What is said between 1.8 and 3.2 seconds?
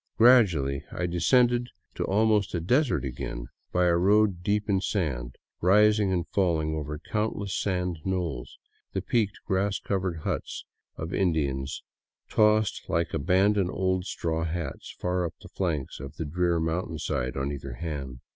to al most a desert